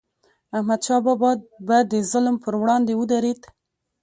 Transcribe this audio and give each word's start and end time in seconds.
احمدشاه 0.55 1.01
بابا 1.05 1.31
به 1.67 1.77
د 1.91 1.93
ظلم 2.11 2.35
پر 2.43 2.53
وړاندې 2.61 2.93
ودرید. 2.95 3.41